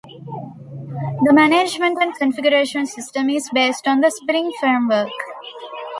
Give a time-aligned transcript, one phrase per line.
[1.25, 5.11] The management and configuration system is based on the Spring Framework.